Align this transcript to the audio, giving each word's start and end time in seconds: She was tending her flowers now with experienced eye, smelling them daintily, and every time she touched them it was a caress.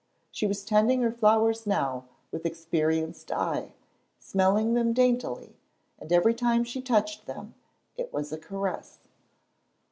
She 0.31 0.47
was 0.47 0.65
tending 0.65 1.03
her 1.03 1.11
flowers 1.11 1.67
now 1.67 2.05
with 2.31 2.43
experienced 2.43 3.31
eye, 3.31 3.71
smelling 4.17 4.73
them 4.73 4.93
daintily, 4.93 5.55
and 5.99 6.11
every 6.11 6.33
time 6.33 6.63
she 6.63 6.81
touched 6.81 7.27
them 7.27 7.53
it 7.95 8.11
was 8.11 8.31
a 8.31 8.39
caress. 8.39 8.97